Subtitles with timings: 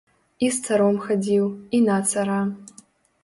[0.45, 1.45] І з царом хадзіў,
[1.79, 2.39] і на цара.